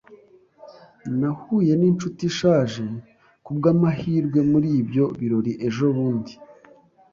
[1.19, 2.85] Nahuye ninshuti ishaje
[3.45, 6.33] kubwamahirwe muri ibyo birori ejobundi.